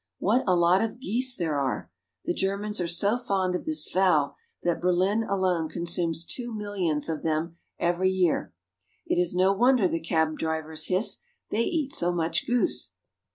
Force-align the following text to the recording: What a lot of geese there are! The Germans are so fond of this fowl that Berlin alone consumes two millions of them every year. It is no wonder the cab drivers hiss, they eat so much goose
What 0.17 0.43
a 0.47 0.55
lot 0.55 0.81
of 0.81 0.99
geese 0.99 1.35
there 1.35 1.59
are! 1.59 1.91
The 2.25 2.33
Germans 2.33 2.81
are 2.81 2.87
so 2.87 3.19
fond 3.19 3.53
of 3.53 3.65
this 3.65 3.87
fowl 3.87 4.35
that 4.63 4.81
Berlin 4.81 5.21
alone 5.21 5.69
consumes 5.69 6.25
two 6.25 6.51
millions 6.55 7.07
of 7.07 7.21
them 7.21 7.57
every 7.77 8.09
year. 8.09 8.51
It 9.05 9.19
is 9.21 9.35
no 9.35 9.53
wonder 9.53 9.87
the 9.87 9.99
cab 9.99 10.39
drivers 10.39 10.87
hiss, 10.87 11.19
they 11.51 11.65
eat 11.65 11.93
so 11.93 12.11
much 12.11 12.47
goose 12.47 12.93